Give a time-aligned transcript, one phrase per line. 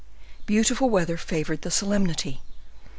[0.47, 2.41] Beautiful weather favored the solemnity.